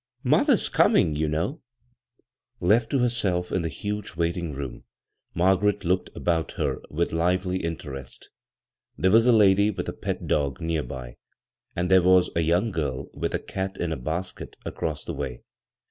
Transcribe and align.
"Mother's 0.23 0.67
coming, 0.67 1.15
you 1.15 1.27
know 1.27 1.61
1 2.57 2.69
"'Left 2.69 2.89
to 2.89 2.97
herself 2.97 3.51
in 3.51 3.61
the 3.61 3.67
huge 3.69 4.15
waiting 4.15 4.51
room 4.51 4.83
Margaret 5.35 5.85
looked 5.85 6.09
about 6.15 6.53
hex 6.53 6.79
with 6.89 7.11
lively 7.13 7.63
in 7.63 7.77
terest 7.77 8.29
There 8.97 9.11
was 9.11 9.27
a 9.27 9.31
lady 9.31 9.69
with 9.69 9.87
a 9.87 9.93
pet 9.93 10.25
dog 10.25 10.59
near 10.59 10.81
by, 10.81 11.17
and 11.75 11.91
there 11.91 12.01
was 12.01 12.31
a 12.35 12.41
young 12.41 12.71
giri 12.71 13.03
with 13.13 13.35
a 13.35 13.39
cat 13.45 13.77
in 13.77 13.91
a 13.91 13.95
basket 13.95 14.55
across 14.65 15.05
the 15.05 15.13
way. 15.13 15.43